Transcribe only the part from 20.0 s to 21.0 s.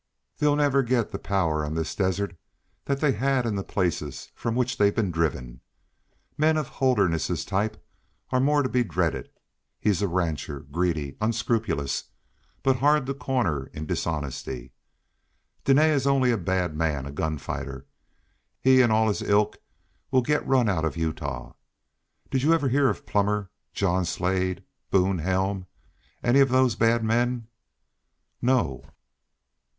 will get run out of